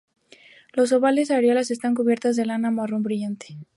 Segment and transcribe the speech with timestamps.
[0.73, 3.59] Los ovales areolas están cubiertas de lana marrón brillante.